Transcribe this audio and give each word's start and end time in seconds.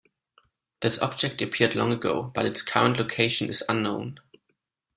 This 0.79 0.97
object 0.99 1.43
appeared 1.43 1.75
long 1.75 1.91
ago, 1.91 2.23
but 2.33 2.47
its 2.47 2.63
current 2.63 2.97
location 2.97 3.49
is 3.49 3.61
unknown. 3.69 4.19